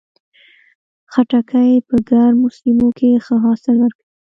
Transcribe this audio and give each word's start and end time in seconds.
خټکی 1.11 1.71
په 1.87 1.95
ګرمو 2.09 2.47
سیمو 2.57 2.89
کې 2.97 3.09
ښه 3.25 3.35
حاصل 3.43 3.75
ورکوي. 3.79 4.05